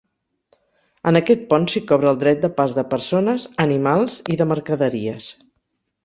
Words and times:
En 1.09 1.17
aquest 1.17 1.41
pont 1.51 1.67
s'hi 1.73 1.81
cobra 1.91 2.09
el 2.11 2.17
dret 2.23 2.41
de 2.45 2.49
pas 2.59 2.73
de 2.77 2.83
persones, 2.93 3.45
animals 3.65 4.15
i 4.37 4.39
de 4.41 4.47
mercaderies. 4.53 5.29